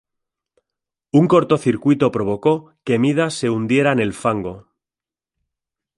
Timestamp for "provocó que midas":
2.11-3.35